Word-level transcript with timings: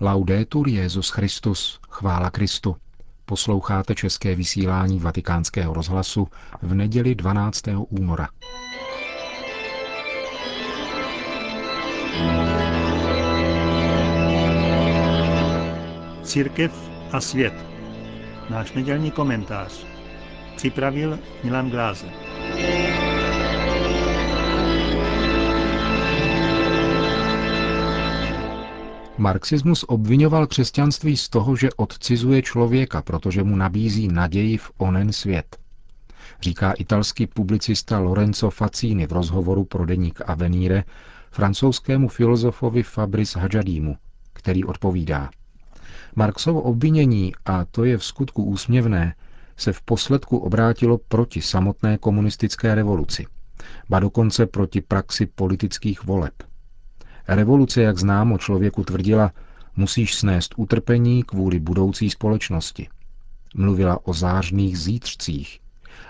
Laudetur 0.00 0.68
Jezus 0.68 1.10
Christus, 1.10 1.80
chvála 1.90 2.30
Kristu. 2.30 2.76
Posloucháte 3.24 3.94
české 3.94 4.34
vysílání 4.34 4.98
Vatikánského 4.98 5.74
rozhlasu 5.74 6.28
v 6.62 6.74
neděli 6.74 7.14
12. 7.14 7.62
února. 7.88 8.28
Církev 16.22 16.90
a 17.12 17.20
svět. 17.20 17.54
Náš 18.50 18.72
nedělní 18.72 19.10
komentář. 19.10 19.86
Připravil 20.56 21.18
Milan 21.44 21.70
Glázer. 21.70 22.25
Marxismus 29.18 29.84
obvinoval 29.88 30.46
křesťanství 30.46 31.16
z 31.16 31.28
toho, 31.28 31.56
že 31.56 31.72
odcizuje 31.72 32.42
člověka, 32.42 33.02
protože 33.02 33.42
mu 33.42 33.56
nabízí 33.56 34.08
naději 34.08 34.58
v 34.58 34.70
onen 34.78 35.12
svět. 35.12 35.56
Říká 36.40 36.72
italský 36.72 37.26
publicista 37.26 37.98
Lorenzo 37.98 38.50
Facini 38.50 39.06
v 39.06 39.12
rozhovoru 39.12 39.64
pro 39.64 39.86
deník 39.86 40.20
Avenire 40.26 40.84
francouzskému 41.30 42.08
filozofovi 42.08 42.82
Fabrice 42.82 43.40
Hadjadimu, 43.40 43.96
který 44.32 44.64
odpovídá. 44.64 45.30
Marxovo 46.16 46.62
obvinění, 46.62 47.32
a 47.44 47.64
to 47.64 47.84
je 47.84 47.98
v 47.98 48.04
skutku 48.04 48.44
úsměvné, 48.44 49.14
se 49.56 49.72
v 49.72 49.82
posledku 49.82 50.38
obrátilo 50.38 50.98
proti 50.98 51.42
samotné 51.42 51.98
komunistické 51.98 52.74
revoluci, 52.74 53.26
ba 53.88 54.00
dokonce 54.00 54.46
proti 54.46 54.80
praxi 54.80 55.26
politických 55.26 56.04
voleb– 56.04 56.34
Revoluce, 57.28 57.82
jak 57.82 57.98
známo, 57.98 58.38
člověku 58.38 58.84
tvrdila, 58.84 59.32
musíš 59.76 60.14
snést 60.14 60.54
utrpení 60.56 61.22
kvůli 61.22 61.60
budoucí 61.60 62.10
společnosti. 62.10 62.88
Mluvila 63.54 64.06
o 64.06 64.14
zářných 64.14 64.78
zítřcích. 64.78 65.60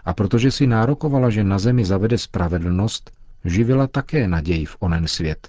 A 0.05 0.15
protože 0.15 0.51
si 0.51 0.67
nárokovala, 0.67 1.31
že 1.31 1.45
na 1.45 1.59
zemi 1.59 1.85
zavede 1.85 2.19
spravedlnost, 2.19 3.11
živila 3.45 3.87
také 3.87 4.29
naději 4.29 4.67
v 4.67 4.77
onen 4.79 5.07
svět. 5.07 5.49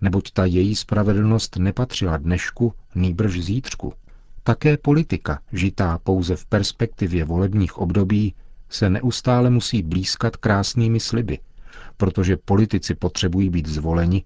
Neboť 0.00 0.30
ta 0.30 0.44
její 0.44 0.76
spravedlnost 0.76 1.56
nepatřila 1.56 2.16
dnešku, 2.16 2.72
nýbrž 2.94 3.40
zítřku. 3.40 3.92
Také 4.42 4.76
politika, 4.76 5.40
žitá 5.52 5.98
pouze 6.02 6.36
v 6.36 6.44
perspektivě 6.44 7.24
volebních 7.24 7.78
období, 7.78 8.34
se 8.68 8.90
neustále 8.90 9.50
musí 9.50 9.82
blízkat 9.82 10.36
krásnými 10.36 11.00
sliby, 11.00 11.38
protože 11.96 12.36
politici 12.36 12.94
potřebují 12.94 13.50
být 13.50 13.66
zvoleni 13.66 14.24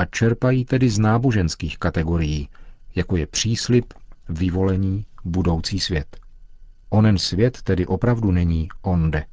a 0.00 0.04
čerpají 0.04 0.64
tedy 0.64 0.90
z 0.90 0.98
náboženských 0.98 1.78
kategorií, 1.78 2.48
jako 2.94 3.16
je 3.16 3.26
příslip, 3.26 3.94
vyvolení, 4.28 5.06
budoucí 5.24 5.80
svět. 5.80 6.16
Onen 6.90 7.18
svět 7.18 7.62
tedy 7.62 7.86
opravdu 7.86 8.30
není 8.30 8.68
onde. 8.82 9.24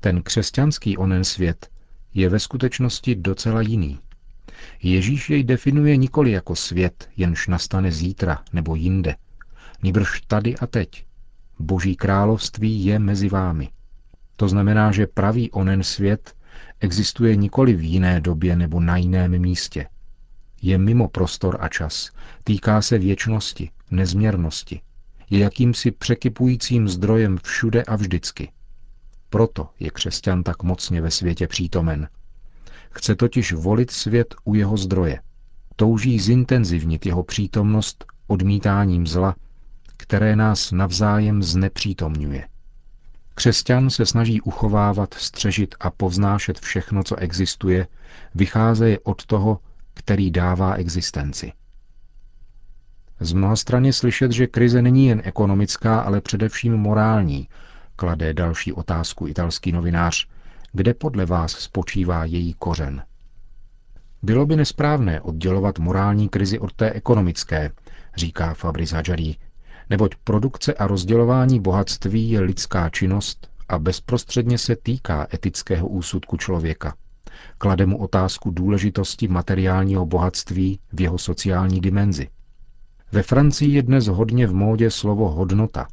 Ten 0.00 0.22
křesťanský 0.22 0.96
onen 0.96 1.24
svět 1.24 1.68
je 2.14 2.28
ve 2.28 2.38
skutečnosti 2.38 3.14
docela 3.14 3.60
jiný. 3.60 3.98
Ježíš 4.82 5.30
jej 5.30 5.44
definuje 5.44 5.96
nikoli 5.96 6.30
jako 6.30 6.56
svět, 6.56 7.08
jenž 7.16 7.48
nastane 7.48 7.92
zítra 7.92 8.42
nebo 8.52 8.74
jinde, 8.74 9.16
níbrž 9.82 10.20
tady 10.20 10.56
a 10.56 10.66
teď. 10.66 11.04
Boží 11.58 11.96
království 11.96 12.84
je 12.84 12.98
mezi 12.98 13.28
vámi. 13.28 13.68
To 14.36 14.48
znamená, 14.48 14.92
že 14.92 15.06
pravý 15.06 15.50
onen 15.50 15.82
svět 15.82 16.34
existuje 16.80 17.36
nikoli 17.36 17.74
v 17.74 17.82
jiné 17.82 18.20
době 18.20 18.56
nebo 18.56 18.80
na 18.80 18.96
jiném 18.96 19.38
místě. 19.38 19.86
Je 20.62 20.78
mimo 20.78 21.08
prostor 21.08 21.56
a 21.60 21.68
čas, 21.68 22.10
týká 22.44 22.82
se 22.82 22.98
věčnosti, 22.98 23.70
nezměrnosti. 23.90 24.80
Je 25.30 25.38
jakýmsi 25.38 25.90
překypujícím 25.90 26.88
zdrojem 26.88 27.38
všude 27.42 27.82
a 27.82 27.96
vždycky. 27.96 28.52
Proto 29.30 29.68
je 29.80 29.90
křesťan 29.90 30.42
tak 30.42 30.62
mocně 30.62 31.00
ve 31.00 31.10
světě 31.10 31.46
přítomen. 31.46 32.08
Chce 32.90 33.14
totiž 33.14 33.52
volit 33.52 33.90
svět 33.90 34.34
u 34.44 34.54
jeho 34.54 34.76
zdroje. 34.76 35.20
Touží 35.76 36.18
zintenzivnit 36.18 37.06
jeho 37.06 37.22
přítomnost 37.22 38.04
odmítáním 38.26 39.06
zla, 39.06 39.36
které 39.96 40.36
nás 40.36 40.72
navzájem 40.72 41.42
znepřítomňuje. 41.42 42.48
Křesťan 43.40 43.90
se 43.90 44.06
snaží 44.06 44.40
uchovávat, 44.40 45.14
střežit 45.14 45.74
a 45.80 45.90
povznášet 45.90 46.58
všechno, 46.58 47.02
co 47.02 47.16
existuje, 47.16 47.86
vycházeje 48.34 48.98
od 48.98 49.26
toho, 49.26 49.58
který 49.94 50.30
dává 50.30 50.74
existenci. 50.74 51.52
Z 53.20 53.32
mnoha 53.32 53.56
stran 53.56 53.84
je 53.84 53.92
slyšet, 53.92 54.32
že 54.32 54.46
krize 54.46 54.82
není 54.82 55.06
jen 55.06 55.22
ekonomická, 55.24 56.00
ale 56.00 56.20
především 56.20 56.76
morální, 56.76 57.48
klade 57.96 58.34
další 58.34 58.72
otázku 58.72 59.26
italský 59.26 59.72
novinář, 59.72 60.28
kde 60.72 60.94
podle 60.94 61.26
vás 61.26 61.52
spočívá 61.52 62.24
její 62.24 62.54
kořen. 62.54 63.02
Bylo 64.22 64.46
by 64.46 64.56
nesprávné 64.56 65.20
oddělovat 65.20 65.78
morální 65.78 66.28
krizi 66.28 66.58
od 66.58 66.72
té 66.72 66.90
ekonomické, 66.90 67.70
říká 68.16 68.54
Fabrice 68.54 68.96
Hadjari, 68.96 69.36
neboť 69.90 70.14
produkce 70.24 70.74
a 70.74 70.86
rozdělování 70.86 71.60
bohatství 71.60 72.30
je 72.30 72.40
lidská 72.40 72.88
činnost 72.88 73.50
a 73.68 73.78
bezprostředně 73.78 74.58
se 74.58 74.76
týká 74.76 75.26
etického 75.34 75.88
úsudku 75.88 76.36
člověka. 76.36 76.94
Klade 77.58 77.86
mu 77.86 77.98
otázku 77.98 78.50
důležitosti 78.50 79.28
materiálního 79.28 80.06
bohatství 80.06 80.78
v 80.92 81.00
jeho 81.00 81.18
sociální 81.18 81.80
dimenzi. 81.80 82.28
Ve 83.12 83.22
Francii 83.22 83.74
je 83.74 83.82
dnes 83.82 84.06
hodně 84.06 84.46
v 84.46 84.54
módě 84.54 84.90
slovo 84.90 85.28
hodnota. 85.28 85.86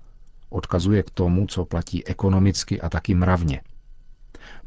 Odkazuje 0.49 1.03
k 1.03 1.09
tomu, 1.09 1.47
co 1.47 1.65
platí 1.65 2.07
ekonomicky 2.07 2.81
a 2.81 2.89
taky 2.89 3.15
mravně. 3.15 3.61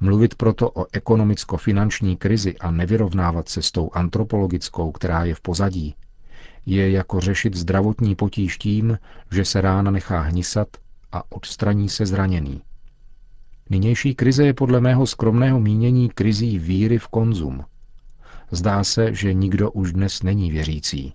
Mluvit 0.01 0.35
proto 0.35 0.71
o 0.71 0.87
ekonomicko-finanční 0.93 2.17
krizi 2.17 2.59
a 2.59 2.71
nevyrovnávat 2.71 3.49
se 3.49 3.63
s 3.63 3.73
tou 3.73 3.91
antropologickou, 3.93 4.93
která 4.93 5.25
je 5.25 5.35
v 5.35 5.41
pozadí, 5.41 5.95
je 6.67 6.91
jako 6.91 7.21
řešit 7.21 7.57
zdravotní 7.57 8.15
potíž 8.15 8.59
tím, 8.59 8.99
že 9.31 9.45
se 9.45 9.61
rána 9.61 9.91
nechá 9.91 10.21
hnisat 10.21 10.69
a 11.13 11.33
odstraní 11.33 11.89
se 11.89 12.07
zraněný. 12.07 12.63
Nynější 13.71 14.15
krize 14.15 14.47
je 14.47 14.55
podle 14.55 14.81
mého 14.81 15.07
skromného 15.07 15.61
mínění 15.61 16.09
krizí 16.09 16.59
víry 16.59 16.99
v 16.99 17.09
konzum. 17.09 17.65
Zdá 18.51 18.85
se, 18.85 19.15
že 19.15 19.35
nikdo 19.35 19.71
už 19.71 19.93
dnes 19.93 20.23
není 20.23 20.51
věřící. 20.51 21.15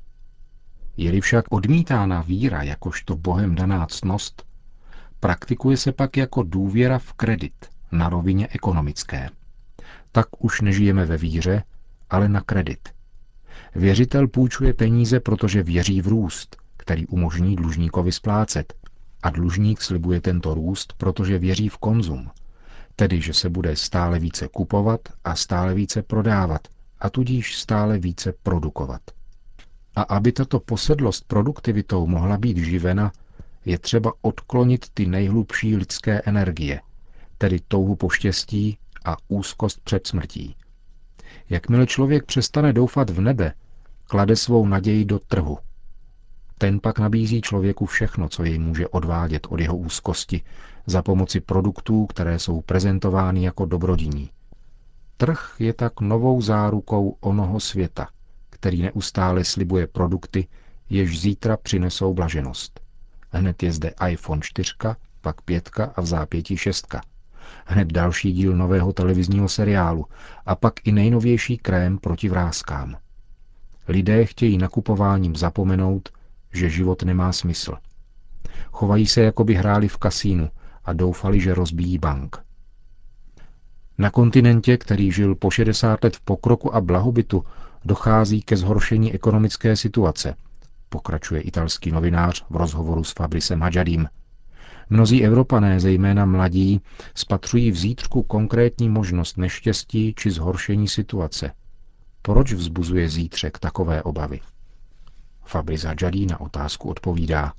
Je-li 0.98 1.22
však 1.22 1.46
odmítána 1.50 2.22
víra 2.22 2.64
jakožto 2.64 3.16
bohem 3.16 3.56
daná 3.56 3.86
ctnost, 3.86 4.44
praktikuje 5.20 5.78
se 5.78 5.92
pak 5.92 6.18
jako 6.18 6.44
důvěra 6.44 7.00
v 7.00 7.14
kredit 7.14 7.70
na 7.92 8.10
rovině 8.10 8.48
ekonomické. 8.52 9.30
Tak 10.12 10.26
už 10.40 10.62
nežijeme 10.62 11.06
ve 11.06 11.18
víře, 11.18 11.64
ale 12.10 12.30
na 12.30 12.42
kredit. 12.42 12.95
Věřitel 13.76 14.28
půjčuje 14.28 14.74
peníze, 14.74 15.20
protože 15.20 15.64
věří 15.64 16.02
v 16.02 16.08
růst, 16.08 16.56
který 16.78 17.08
umožní 17.08 17.56
dlužníkovi 17.56 18.12
splácet. 18.12 18.74
A 19.24 19.30
dlužník 19.30 19.82
slibuje 19.82 20.22
tento 20.22 20.54
růst, 20.54 20.94
protože 20.98 21.40
věří 21.40 21.70
v 21.70 21.78
konzum. 21.78 22.30
Tedy, 22.96 23.22
že 23.22 23.34
se 23.34 23.50
bude 23.50 23.76
stále 23.76 24.20
více 24.20 24.48
kupovat 24.48 25.00
a 25.24 25.36
stále 25.36 25.74
více 25.74 26.02
prodávat, 26.02 26.68
a 27.00 27.10
tudíž 27.10 27.58
stále 27.58 27.98
více 27.98 28.34
produkovat. 28.44 29.02
A 29.96 30.02
aby 30.02 30.32
tato 30.32 30.60
posedlost 30.60 31.28
produktivitou 31.28 32.08
mohla 32.08 32.38
být 32.38 32.58
živena, 32.58 33.12
je 33.66 33.80
třeba 33.80 34.14
odklonit 34.22 34.86
ty 34.94 35.06
nejhlubší 35.06 35.76
lidské 35.76 36.22
energie, 36.26 36.82
tedy 37.38 37.60
touhu 37.68 37.96
po 37.96 38.10
štěstí 38.10 38.78
a 39.06 39.18
úzkost 39.28 39.80
před 39.84 40.08
smrtí. 40.08 40.56
Jakmile 41.50 41.88
člověk 41.88 42.26
přestane 42.26 42.74
doufat 42.74 43.10
v 43.10 43.22
nebe, 43.22 43.54
klade 44.08 44.36
svou 44.36 44.68
naději 44.68 45.06
do 45.06 45.20
trhu. 45.20 45.58
Ten 46.58 46.80
pak 46.80 47.00
nabízí 47.00 47.42
člověku 47.42 47.86
všechno, 47.86 48.30
co 48.30 48.44
jej 48.44 48.60
může 48.60 48.88
odvádět 48.88 49.48
od 49.50 49.60
jeho 49.60 49.78
úzkosti, 49.78 50.42
za 50.86 51.02
pomoci 51.02 51.40
produktů, 51.40 52.06
které 52.06 52.40
jsou 52.40 52.62
prezentovány 52.62 53.44
jako 53.44 53.66
dobrodiní. 53.66 54.30
Trh 55.18 55.56
je 55.60 55.74
tak 55.74 56.02
novou 56.02 56.42
zárukou 56.42 57.18
onoho 57.20 57.60
světa, 57.60 58.08
který 58.50 58.82
neustále 58.82 59.44
slibuje 59.44 59.88
produkty, 59.88 60.48
jež 60.90 61.22
zítra 61.22 61.58
přinesou 61.58 62.14
blaženost. 62.14 62.80
Hned 63.30 63.64
je 63.64 63.72
zde 63.72 63.92
iPhone 64.10 64.42
4, 64.42 64.72
pak 65.22 65.42
5 65.42 65.70
a 65.96 66.02
v 66.02 66.06
zápětí 66.06 66.58
6. 66.58 66.96
Hned 67.66 67.88
další 67.88 68.32
díl 68.34 68.56
nového 68.56 68.94
televizního 68.94 69.50
seriálu 69.50 70.06
a 70.46 70.56
pak 70.56 70.74
i 70.88 70.92
nejnovější 70.92 71.58
krém 71.58 71.98
proti 71.98 72.30
vrázkám. 72.30 72.98
Lidé 73.88 74.26
chtějí 74.26 74.58
nakupováním 74.58 75.36
zapomenout, 75.36 76.10
že 76.54 76.70
život 76.70 77.04
nemá 77.04 77.32
smysl. 77.32 77.74
Chovají 78.72 79.08
se, 79.08 79.22
jako 79.22 79.44
by 79.44 79.54
hráli 79.54 79.88
v 79.88 79.98
kasínu 79.98 80.50
a 80.86 80.94
doufali, 80.94 81.40
že 81.40 81.54
rozbíjí 81.54 81.98
bank. 81.98 82.46
Na 83.98 84.10
kontinentě, 84.10 84.78
který 84.78 85.12
žil 85.12 85.36
po 85.36 85.52
60 85.52 86.04
let 86.04 86.16
v 86.16 86.22
pokroku 86.22 86.76
a 86.76 86.82
blahobytu, 86.82 87.44
dochází 87.86 88.42
ke 88.42 88.58
zhoršení 88.58 89.14
ekonomické 89.14 89.76
situace, 89.76 90.36
pokračuje 90.90 91.42
italský 91.42 91.92
novinář 91.92 92.46
v 92.50 92.56
rozhovoru 92.56 93.04
s 93.04 93.12
Fabrisem 93.12 93.62
Hadžadím. 93.62 94.08
Mnozí 94.90 95.24
Evropané, 95.24 95.80
zejména 95.80 96.26
mladí, 96.26 96.82
spatřují 97.16 97.72
v 97.72 97.78
zítřku 97.78 98.24
konkrétní 98.24 98.90
možnost 98.90 99.38
neštěstí 99.38 100.14
či 100.18 100.32
zhoršení 100.32 100.88
situace. 100.88 101.52
Proč 102.26 102.54
vzbuzuje 102.54 103.10
zítřek 103.10 103.60
takové 103.60 104.04
obavy? 104.04 104.40
Fabriz 105.44 105.84
Hadžadí 105.84 106.26
na 106.26 106.42
otázku 106.42 106.90
odpovídá. 106.90 107.54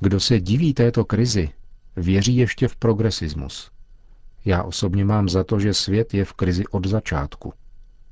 Kdo 0.00 0.20
se 0.20 0.40
diví 0.40 0.74
této 0.74 1.04
krizi, 1.04 1.50
věří 1.96 2.36
ještě 2.36 2.68
v 2.68 2.76
progresismus. 2.76 3.70
Já 4.44 4.62
osobně 4.62 5.04
mám 5.04 5.28
za 5.28 5.44
to, 5.44 5.60
že 5.60 5.74
svět 5.74 6.14
je 6.14 6.24
v 6.24 6.32
krizi 6.32 6.64
od 6.66 6.86
začátku. 6.86 7.52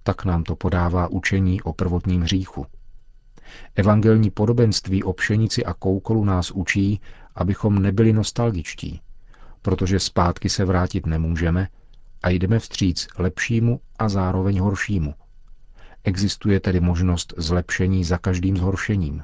Tak 0.03 0.25
nám 0.25 0.43
to 0.43 0.57
podává 0.57 1.09
učení 1.09 1.63
o 1.63 1.73
prvotním 1.73 2.23
hříchu. 2.23 2.67
Evangelní 3.75 4.31
podobenství 4.31 5.03
o 5.03 5.13
pšenici 5.13 5.65
a 5.65 5.75
koukolu 5.75 6.25
nás 6.25 6.51
učí, 6.51 7.01
abychom 7.35 7.83
nebyli 7.83 8.13
nostalgičtí, 8.13 9.01
protože 9.63 10.01
zpátky 10.01 10.49
se 10.49 10.65
vrátit 10.65 11.07
nemůžeme 11.07 11.69
a 12.23 12.31
jdeme 12.31 12.59
vstříc 12.59 13.09
lepšímu 13.19 13.81
a 13.99 14.09
zároveň 14.09 14.61
horšímu. 14.61 15.15
Existuje 16.05 16.61
tedy 16.61 16.81
možnost 16.81 17.35
zlepšení 17.37 18.05
za 18.05 18.19
každým 18.19 18.57
zhoršením. 18.57 19.23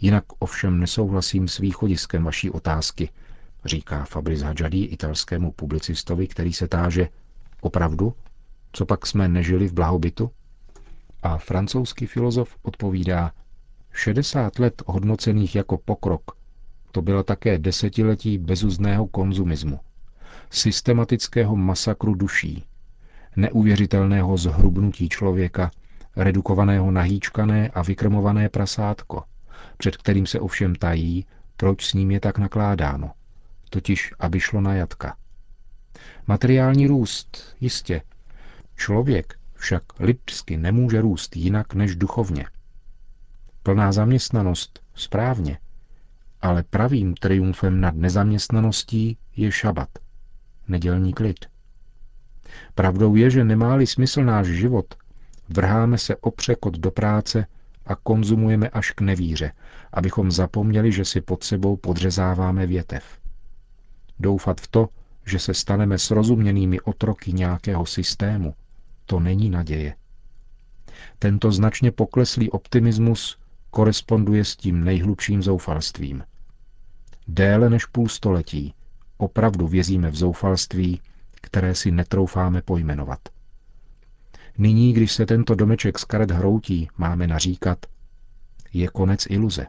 Jinak 0.00 0.24
ovšem 0.38 0.80
nesouhlasím 0.80 1.48
s 1.48 1.58
východiskem 1.58 2.24
vaší 2.24 2.50
otázky, 2.50 3.08
říká 3.64 4.04
Fabriz 4.04 4.42
Hadžadí 4.42 4.84
italskému 4.84 5.52
publicistovi, 5.52 6.26
který 6.28 6.52
se 6.52 6.68
táže, 6.68 7.08
opravdu? 7.60 8.14
Co 8.72 8.86
pak 8.86 9.06
jsme 9.06 9.28
nežili 9.28 9.68
v 9.68 9.72
blahobytu? 9.72 10.30
A 11.22 11.38
francouzský 11.38 12.06
filozof 12.06 12.56
odpovídá, 12.62 13.32
60 13.92 14.58
let 14.58 14.82
hodnocených 14.86 15.54
jako 15.56 15.78
pokrok, 15.78 16.22
to 16.92 17.02
byla 17.02 17.22
také 17.22 17.58
desetiletí 17.58 18.38
bezuzného 18.38 19.06
konzumismu, 19.06 19.80
systematického 20.50 21.56
masakru 21.56 22.14
duší, 22.14 22.64
neuvěřitelného 23.36 24.36
zhrubnutí 24.36 25.08
člověka, 25.08 25.70
redukovaného 26.16 26.90
na 26.90 27.02
hýčkané 27.02 27.68
a 27.68 27.82
vykrmované 27.82 28.48
prasátko, 28.48 29.22
před 29.76 29.96
kterým 29.96 30.26
se 30.26 30.40
ovšem 30.40 30.74
tají, 30.74 31.26
proč 31.56 31.86
s 31.86 31.92
ním 31.92 32.10
je 32.10 32.20
tak 32.20 32.38
nakládáno, 32.38 33.10
totiž 33.70 34.14
aby 34.18 34.40
šlo 34.40 34.60
na 34.60 34.74
jatka. 34.74 35.16
Materiální 36.26 36.86
růst, 36.86 37.56
jistě. 37.60 38.02
Člověk 38.76 39.38
však 39.54 39.82
lidsky 40.00 40.56
nemůže 40.56 41.00
růst 41.00 41.36
jinak 41.36 41.74
než 41.74 41.96
duchovně. 41.96 42.46
Plná 43.62 43.92
zaměstnanost, 43.92 44.80
správně, 44.94 45.58
ale 46.40 46.62
pravým 46.62 47.14
triumfem 47.14 47.80
nad 47.80 47.94
nezaměstnaností 47.94 49.18
je 49.36 49.52
šabat, 49.52 49.88
nedělní 50.68 51.12
klid. 51.12 51.46
Pravdou 52.74 53.14
je, 53.14 53.30
že 53.30 53.44
nemá-li 53.44 53.86
smysl 53.86 54.24
náš 54.24 54.46
život, 54.46 54.94
vrháme 55.48 55.98
se 55.98 56.16
opřekot 56.16 56.78
do 56.78 56.90
práce 56.90 57.46
a 57.86 57.94
konzumujeme 57.94 58.68
až 58.68 58.90
k 58.90 59.00
nevíře, 59.00 59.52
abychom 59.92 60.30
zapomněli, 60.30 60.92
že 60.92 61.04
si 61.04 61.20
pod 61.20 61.44
sebou 61.44 61.76
podřezáváme 61.76 62.66
větev. 62.66 63.18
Doufat 64.18 64.60
v 64.60 64.68
to, 64.68 64.88
že 65.26 65.38
se 65.38 65.54
staneme 65.54 65.98
srozuměnými 65.98 66.80
otroky 66.80 67.32
nějakého 67.32 67.86
systému, 67.86 68.54
to 69.06 69.20
není 69.20 69.50
naděje. 69.50 69.94
Tento 71.18 71.52
značně 71.52 71.92
pokleslý 71.92 72.50
optimismus 72.50 73.38
koresponduje 73.70 74.44
s 74.44 74.56
tím 74.56 74.84
nejhlubším 74.84 75.42
zoufalstvím. 75.42 76.24
Déle 77.28 77.70
než 77.70 77.86
půl 77.86 78.08
století 78.08 78.74
opravdu 79.16 79.66
vězíme 79.68 80.10
v 80.10 80.16
zoufalství, 80.16 81.00
které 81.46 81.74
si 81.74 81.90
netroufáme 81.90 82.62
pojmenovat. 82.62 83.18
Nyní, 84.58 84.92
když 84.92 85.12
se 85.12 85.26
tento 85.26 85.54
domeček 85.54 85.98
z 85.98 86.04
karet 86.04 86.30
hroutí, 86.30 86.88
máme 86.98 87.26
naříkat, 87.26 87.78
je 88.72 88.88
konec 88.88 89.26
iluze. 89.30 89.66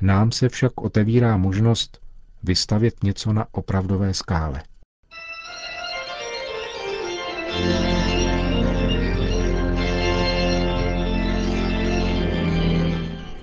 Nám 0.00 0.32
se 0.32 0.48
však 0.48 0.80
otevírá 0.80 1.36
možnost 1.36 2.00
vystavět 2.42 3.02
něco 3.04 3.32
na 3.32 3.46
opravdové 3.52 4.14
skále. 4.14 4.62
V 7.84 7.87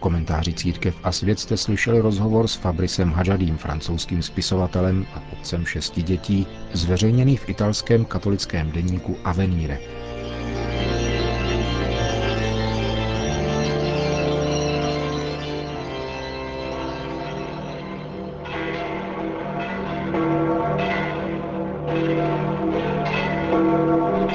komentáři 0.06 0.54
Církev 0.54 0.96
a 1.04 1.12
svět 1.12 1.40
jste 1.40 1.58
slyšeli 1.58 2.00
rozhovor 2.00 2.48
s 2.48 2.56
Fabrisem 2.56 3.12
Hadžadým, 3.12 3.58
francouzským 3.58 4.22
spisovatelem 4.22 5.06
a 5.16 5.24
otcem 5.34 5.66
šesti 5.66 6.02
dětí, 6.02 6.48
zveřejněný 6.74 7.38
v 7.38 7.50
italském 7.50 8.06
katolickém 8.06 8.72
deníku 8.72 9.18
Avenire. 9.24 9.80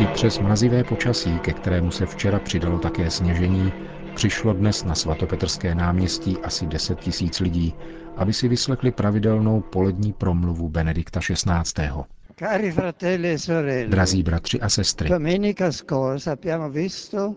I 0.00 0.06
přes 0.14 0.38
mrazivé 0.38 0.84
počasí, 0.84 1.38
ke 1.38 1.52
kterému 1.52 1.90
se 1.90 2.06
včera 2.06 2.38
přidalo 2.38 2.78
také 2.78 3.10
sněžení, 3.10 3.72
přišlo 4.20 4.52
dnes 4.52 4.84
na 4.84 4.94
svatopetrské 4.94 5.74
náměstí 5.74 6.38
asi 6.38 6.66
10 6.66 7.00
tisíc 7.00 7.40
lidí, 7.40 7.74
aby 8.16 8.32
si 8.32 8.48
vyslechli 8.48 8.90
pravidelnou 8.90 9.60
polední 9.60 10.12
promluvu 10.12 10.68
Benedikta 10.68 11.20
XVI. 11.20 11.88
Cari 12.38 12.72
fratelli 12.72 13.30
e 13.30 13.38
sorelle, 13.38 13.88
Drazí 13.90 14.22
bratři 14.22 14.60
a 14.60 14.68
sestry, 14.68 15.08
domenica 15.08 15.72
scorsa 15.72 16.32
abbiamo 16.32 16.70
visto 16.70 17.36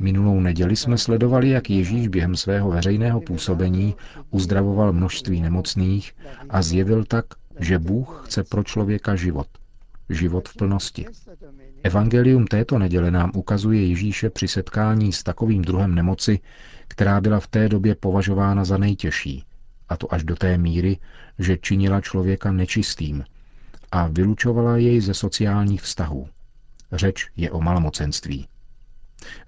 Minulou 0.00 0.40
neděli 0.40 0.76
jsme 0.76 0.98
sledovali, 0.98 1.48
jak 1.48 1.70
Ježíš 1.70 2.08
během 2.08 2.36
svého 2.36 2.70
veřejného 2.70 3.20
působení 3.20 3.96
uzdravoval 4.30 4.92
množství 4.92 5.40
nemocných 5.40 6.12
a 6.48 6.62
zjevil 6.62 7.04
tak, 7.04 7.24
že 7.58 7.78
Bůh 7.78 8.22
chce 8.26 8.44
pro 8.44 8.64
člověka 8.64 9.16
život– 9.16 9.46
život 10.08 10.48
v 10.48 10.56
plnosti. 10.56 11.06
Evangelium 11.82 12.46
této 12.46 12.78
neděle 12.78 13.10
nám 13.10 13.32
ukazuje 13.34 13.86
Ježíše 13.86 14.30
při 14.30 14.48
setkání 14.48 15.12
s 15.12 15.22
takovým 15.22 15.62
druhem 15.62 15.94
nemoci, 15.94 16.40
která 16.88 17.20
byla 17.20 17.40
v 17.40 17.46
té 17.46 17.68
době 17.68 17.94
považována 17.94 18.64
za 18.64 18.78
nejtěžší, 18.78 19.44
a 19.88 19.96
to 19.96 20.14
až 20.14 20.24
do 20.24 20.36
té 20.36 20.58
míry, 20.58 20.98
že 21.38 21.56
činila 21.56 22.00
člověka 22.00 22.52
nečistým 22.52 23.24
a 23.92 24.06
vylučovala 24.06 24.76
jej 24.76 25.00
ze 25.00 25.14
sociálních 25.14 25.82
vztahů. 25.82 26.28
Řeč 26.92 27.30
je 27.36 27.50
o 27.50 27.60
malomocenství. 27.60 28.48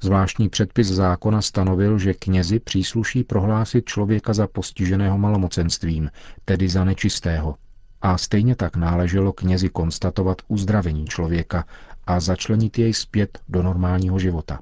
Zvláštní 0.01 0.49
předpis 0.49 0.87
zákona 0.89 1.43
stanovil, 1.43 1.99
že 1.99 2.15
knězi 2.15 2.59
přísluší 2.59 3.25
prohlásit 3.25 3.85
člověka 3.85 4.33
za 4.33 4.47
postiženého 4.47 5.19
malomocenstvím, 5.19 6.11
tedy 6.45 6.69
za 6.69 6.85
nečistého, 6.85 7.55
a 8.03 8.19
stejně 8.19 8.57
tak 8.57 8.77
náleželo 8.77 9.33
knězi 9.33 9.69
konstatovat 9.69 10.43
uzdravení 10.49 11.07
člověka 11.07 11.65
a 12.07 12.21
začlenit 12.21 12.79
jej 12.79 12.95
zpět 12.95 13.39
do 13.49 13.63
normálního 13.63 14.19
života. 14.19 14.61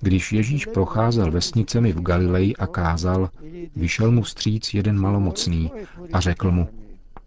Když 0.00 0.32
Ježíš 0.32 0.66
procházel 0.66 1.30
vesnicemi 1.30 1.92
v 1.92 2.02
Galileji 2.02 2.56
a 2.56 2.66
kázal, 2.66 3.30
vyšel 3.76 4.10
mu 4.10 4.22
vstříc 4.22 4.74
jeden 4.74 4.98
malomocný 4.98 5.72
a 6.12 6.20
řekl 6.20 6.50
mu, 6.50 6.68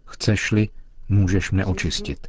chceš-li, 0.04 0.68
můžeš 1.08 1.50
mne 1.50 1.66
očistit. 1.66 2.26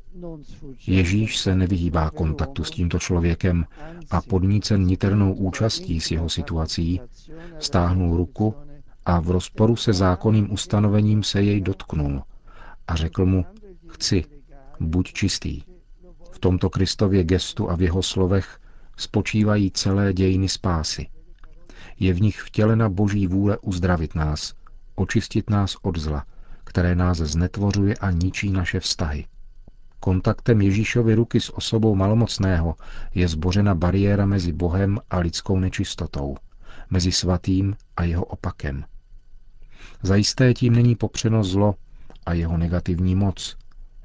Ježíš 0.87 1.37
se 1.37 1.55
nevyhýbá 1.55 2.09
kontaktu 2.09 2.63
s 2.63 2.71
tímto 2.71 2.99
člověkem 2.99 3.65
a 4.11 4.21
podnícen 4.21 4.85
niternou 4.85 5.33
účastí 5.33 6.01
s 6.01 6.11
jeho 6.11 6.29
situací, 6.29 7.01
stáhnul 7.59 8.17
ruku 8.17 8.55
a 9.09 9.19
v 9.19 9.31
rozporu 9.31 9.75
se 9.75 9.93
zákonným 9.93 10.53
ustanovením 10.53 11.23
se 11.23 11.41
jej 11.41 11.61
dotknul 11.61 12.21
a 12.87 12.95
řekl 12.95 13.25
mu, 13.25 13.45
chci, 13.87 14.25
buď 14.79 15.13
čistý. 15.13 15.61
V 16.31 16.39
tomto 16.39 16.69
Kristově 16.69 17.23
gestu 17.23 17.69
a 17.69 17.75
v 17.75 17.81
jeho 17.81 18.03
slovech 18.03 18.59
spočívají 18.97 19.71
celé 19.71 20.13
dějiny 20.13 20.49
spásy. 20.49 21.07
Je 21.99 22.13
v 22.13 22.21
nich 22.21 22.41
vtělena 22.41 22.89
boží 22.89 23.27
vůle 23.27 23.57
uzdravit 23.57 24.15
nás, 24.15 24.53
očistit 24.95 25.49
nás 25.49 25.75
od 25.81 25.97
zla, 25.97 26.25
které 26.63 26.95
nás 26.95 27.17
znetvořuje 27.17 27.95
a 27.95 28.11
ničí 28.11 28.51
naše 28.51 28.79
vztahy. 28.79 29.25
Kontaktem 29.99 30.61
Ježíšovy 30.61 31.15
ruky 31.15 31.39
s 31.39 31.57
osobou 31.57 31.95
malomocného 31.95 32.75
je 33.15 33.27
zbořena 33.27 33.75
bariéra 33.75 34.25
mezi 34.25 34.53
Bohem 34.53 34.99
a 35.09 35.19
lidskou 35.19 35.59
nečistotou, 35.59 36.37
mezi 36.89 37.11
svatým 37.11 37.75
a 37.97 38.03
jeho 38.03 38.25
opakem– 38.25 38.83
Zajisté 40.03 40.53
tím 40.53 40.73
není 40.75 40.95
popřeno 40.95 41.43
zlo 41.43 41.75
a 42.25 42.33
jeho 42.33 42.57
negativní 42.57 43.15
moc, 43.15 43.57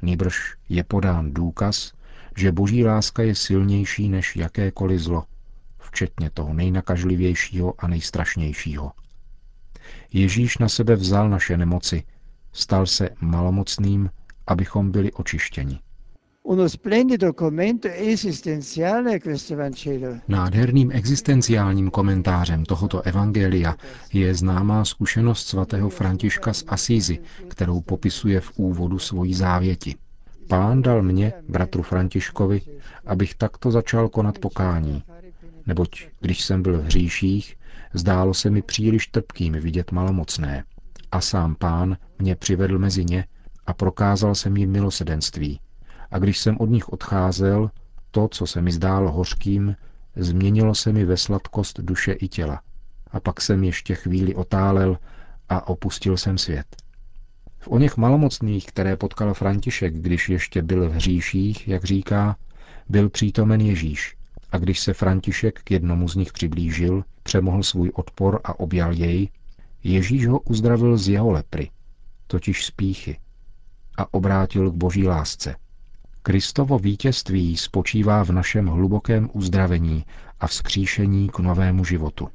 nýbrž 0.03 0.55
je 0.69 0.85
podán 0.85 1.35
důkaz, 1.35 1.93
že 2.37 2.53
boží 2.53 2.85
láska 2.85 3.23
je 3.23 3.35
silnější 3.35 4.09
než 4.09 4.37
jakékoliv 4.37 5.01
zlo, 5.01 5.25
včetně 5.79 6.31
toho 6.31 6.55
nejnakažlivějšího 6.55 7.75
a 7.79 7.89
nejstrašnějšího. 7.89 8.93
Ježíš 10.13 10.59
na 10.59 10.69
sebe 10.69 10.97
vzal 10.97 11.31
naše 11.31 11.57
nemoci, 11.57 12.03
stal 12.53 12.87
se 12.87 13.09
malomocným, 13.21 14.11
abychom 14.47 14.91
byli 14.91 15.13
očištěni. 15.13 15.81
Nádherným 20.29 20.91
existenciálním 20.93 21.91
komentářem 21.91 22.65
tohoto 22.65 23.03
evangelia 23.03 23.77
je 24.13 24.35
známá 24.35 24.85
zkušenost 24.85 25.49
svatého 25.49 25.91
Františka 25.91 26.53
z 26.53 26.65
Asízy, 26.67 27.19
kterou 27.49 27.81
popisuje 27.81 28.41
v 28.41 28.53
úvodu 28.57 28.99
svojí 28.99 29.35
závěti. 29.35 29.95
Pán 30.49 30.83
dal 30.83 31.03
mě, 31.03 31.33
bratru 31.49 31.83
Františkovi, 31.83 32.61
abych 33.07 33.35
takto 33.35 33.71
začal 33.71 34.09
konat 34.09 34.39
pokání. 34.39 35.03
Neboť 35.67 36.07
když 36.21 36.45
jsem 36.45 36.63
byl 36.63 36.79
v 36.79 36.85
hříších, 36.85 37.57
zdálo 37.95 38.35
se 38.35 38.51
mi 38.51 38.63
příliš 38.63 39.07
trpkým 39.07 39.53
vidět 39.53 39.93
malomocné. 39.93 40.65
A 41.13 41.21
sám 41.21 41.55
pán 41.55 41.97
mě 42.19 42.37
přivedl 42.37 42.79
mezi 42.79 43.05
ně 43.05 43.27
a 43.67 43.75
prokázal 43.75 44.35
jsem 44.35 44.57
jim 44.57 44.71
milosedenství, 44.71 45.61
a 46.15 46.19
když 46.19 46.39
jsem 46.39 46.57
od 46.61 46.71
nich 46.71 46.89
odcházel, 46.89 47.71
to, 48.11 48.29
co 48.29 48.47
se 48.47 48.63
mi 48.63 48.73
zdálo 48.73 49.13
hořkým, 49.13 49.77
změnilo 50.17 50.75
se 50.75 50.93
mi 50.93 51.05
ve 51.05 51.17
sladkost 51.17 51.81
duše 51.81 52.13
i 52.13 52.29
těla. 52.29 52.61
A 53.11 53.21
pak 53.21 53.41
jsem 53.41 53.65
ještě 53.65 53.95
chvíli 53.95 54.35
otálel 54.35 54.99
a 55.49 55.69
opustil 55.69 56.17
jsem 56.17 56.39
svět. 56.39 56.67
V 57.59 57.69
oněch 57.69 57.97
malomocných, 57.97 58.67
které 58.67 58.97
potkal 58.97 59.35
František, 59.35 59.95
když 59.95 60.29
ještě 60.29 60.63
byl 60.63 60.89
v 60.89 60.93
hříších, 60.93 61.69
jak 61.69 61.85
říká, 61.85 62.37
byl 62.89 63.11
přítomen 63.11 63.61
Ježíš. 63.61 64.17
A 64.53 64.59
když 64.59 64.81
se 64.81 64.95
František 64.95 65.61
k 65.65 65.71
jednomu 65.71 66.09
z 66.09 66.17
nich 66.17 66.33
přiblížil, 66.33 67.05
přemohl 67.23 67.63
svůj 67.63 67.91
odpor 67.95 68.41
a 68.45 68.61
objal 68.61 68.93
jej, 68.93 69.29
Ježíš 69.85 70.27
ho 70.27 70.41
uzdravil 70.41 70.97
z 70.99 71.09
jeho 71.09 71.31
lepry, 71.31 71.71
totiž 72.27 72.65
z 72.65 72.71
píchy, 72.71 73.19
a 73.99 74.15
obrátil 74.15 74.71
k 74.71 74.75
boží 74.75 75.09
lásce. 75.09 75.57
Kristovo 76.27 76.79
vítězství 76.79 77.57
spočívá 77.57 78.25
v 78.25 78.31
našem 78.31 78.67
hlubokém 78.67 79.31
uzdravení 79.33 80.05
a 80.41 80.47
vzkříšení 80.47 81.29
k 81.29 81.39
novému 81.39 81.85
životu. 81.85 82.29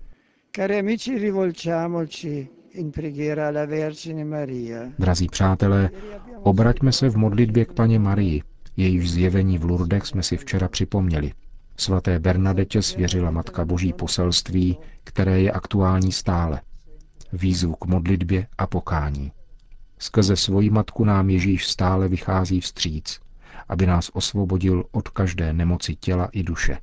Drazí 4.99 5.27
přátelé, 5.27 5.89
obraťme 6.43 6.91
se 6.91 7.09
v 7.09 7.17
modlitbě 7.17 7.65
k 7.65 7.73
paně 7.73 7.99
Marii, 7.99 8.43
jejíž 8.77 9.11
zjevení 9.11 9.57
v 9.57 9.63
Lurdech 9.63 10.05
jsme 10.05 10.23
si 10.23 10.37
včera 10.37 10.67
připomněli. 10.67 11.33
Svaté 11.77 12.19
Bernadetě 12.19 12.81
svěřila 12.81 13.31
Matka 13.31 13.65
Boží 13.65 13.93
poselství, 13.93 14.77
které 15.03 15.41
je 15.41 15.51
aktuální 15.51 16.11
stále. 16.11 16.61
Výzvu 17.33 17.75
k 17.75 17.85
modlitbě 17.85 18.47
a 18.57 18.67
pokání. 18.67 19.31
Skrze 19.99 20.35
svoji 20.35 20.69
matku 20.69 21.05
nám 21.05 21.29
Ježíš 21.29 21.67
stále 21.67 22.07
vychází 22.07 22.61
vstříc 22.61 23.19
aby 23.69 23.85
nás 23.85 24.09
osvobodil 24.13 24.83
od 24.91 25.09
každé 25.09 25.53
nemoci 25.53 25.95
těla 25.95 26.29
i 26.31 26.43
duše. 26.43 26.77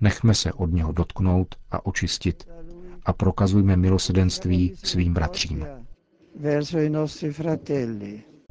Nechme 0.00 0.34
se 0.34 0.52
od 0.52 0.72
něho 0.72 0.92
dotknout 0.92 1.54
a 1.70 1.86
očistit 1.86 2.48
a 3.04 3.12
prokazujme 3.12 3.76
milosedenství 3.76 4.74
svým 4.84 5.14
bratřím. 5.14 5.66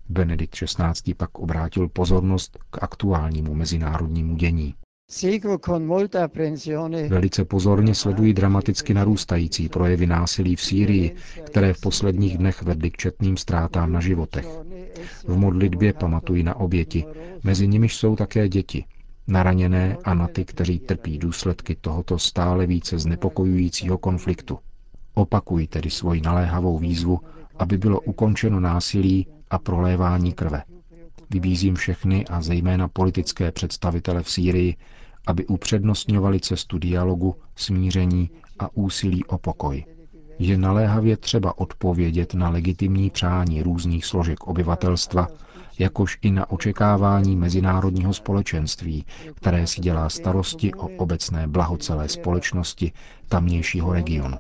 Benedikt 0.10 0.56
XVI. 0.56 1.14
pak 1.14 1.40
obrátil 1.40 1.90
pozornost 1.90 2.58
k 2.70 2.84
aktuálnímu 2.84 3.54
mezinárodnímu 3.54 4.36
dění. 4.36 4.76
Velice 7.10 7.46
pozorně 7.46 7.96
sledují 7.96 8.34
dramaticky 8.34 8.94
narůstající 8.94 9.70
projevy 9.70 10.08
násilí 10.08 10.56
v 10.56 10.62
Sýrii, 10.62 11.16
které 11.46 11.74
v 11.74 11.82
posledních 11.82 12.38
dnech 12.38 12.62
vedly 12.64 12.92
k 12.92 12.98
četným 12.98 13.38
ztrátám 13.38 13.92
na 13.92 14.02
životech. 14.02 14.48
V 15.28 15.38
modlitbě 15.38 15.94
pamatují 15.94 16.44
na 16.44 16.56
oběti, 16.56 17.06
mezi 17.44 17.68
nimiž 17.68 17.96
jsou 17.96 18.16
také 18.16 18.50
děti, 18.50 18.86
na 19.28 19.44
raněné 19.44 19.98
a 20.04 20.14
na 20.14 20.28
ty, 20.28 20.46
kteří 20.46 20.80
trpí 20.80 21.18
důsledky 21.18 21.76
tohoto 21.82 22.20
stále 22.20 22.68
více 22.68 23.00
znepokojujícího 23.00 23.98
konfliktu. 23.98 24.60
Opakují 25.14 25.68
tedy 25.68 25.90
svoji 25.90 26.22
naléhavou 26.22 26.78
výzvu, 26.78 27.20
aby 27.60 27.78
bylo 27.78 28.02
ukončeno 28.02 28.60
násilí 28.60 29.28
a 29.50 29.60
prolévání 29.60 30.34
krve. 30.34 30.64
Vybízím 31.30 31.76
všechny 31.76 32.26
a 32.28 32.42
zejména 32.42 32.88
politické 32.88 33.52
představitele 33.52 34.24
v 34.24 34.30
Sýrii, 34.32 34.76
aby 35.28 35.46
upřednostňovali 35.46 36.40
cestu 36.40 36.80
dialogu, 36.80 37.36
smíření 37.56 38.30
a 38.60 38.70
úsilí 38.74 39.26
o 39.26 39.38
pokoj. 39.38 39.86
Je 40.40 40.58
naléhavě 40.58 41.18
třeba 41.18 41.58
odpovědět 41.58 42.34
na 42.34 42.50
legitimní 42.50 43.10
přání 43.10 43.62
různých 43.64 44.06
složek 44.06 44.48
obyvatelstva, 44.48 45.28
jakož 45.80 46.18
i 46.22 46.32
na 46.32 46.50
očekávání 46.50 47.36
mezinárodního 47.36 48.14
společenství, 48.14 49.06
které 49.36 49.68
si 49.68 49.82
dělá 49.82 50.10
starosti 50.10 50.74
o 50.74 50.88
obecné 50.88 51.48
blaho 51.48 51.78
celé 51.78 52.10
společnosti 52.10 52.92
tamnějšího 53.28 53.94
regionu. 53.94 54.38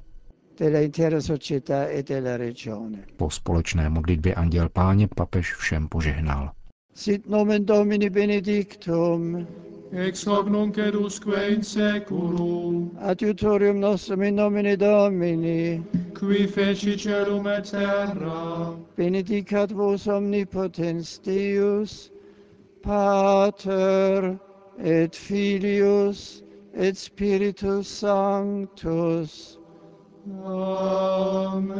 Po 3.17 3.29
společné 3.29 3.89
modlitbě 3.89 4.35
Anděl 4.35 4.69
Páně 4.69 5.07
papež 5.15 5.55
všem 5.55 5.87
požehnal. 5.87 6.51
Sit 6.93 7.29
nomen 7.29 7.65
Domini 7.65 8.09
benedictum, 8.09 9.47
ex 9.93 10.23
hoc 10.23 10.47
nunc 10.47 10.77
et 10.77 10.95
usque 10.95 11.27
in 11.27 11.61
seculum. 11.63 12.89
Adiutorium 13.01 13.77
nostrum 13.77 14.21
in 14.23 14.35
nomine 14.35 14.75
Domini, 14.77 15.83
qui 16.13 16.47
feci 16.47 16.95
celum 16.95 17.47
et 17.47 17.65
terra. 17.65 18.75
Benedicat 18.95 19.71
vos 19.71 20.07
omnipotens 20.07 21.19
Deus, 21.19 22.11
Pater 22.81 24.39
et 24.77 25.15
Filius 25.15 26.43
et 26.73 26.95
Spiritus 26.97 27.87
Sanctus. 27.87 29.57
Amen. 30.45 31.79